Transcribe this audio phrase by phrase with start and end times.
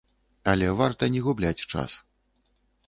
[0.53, 1.91] Але варта не губляць час.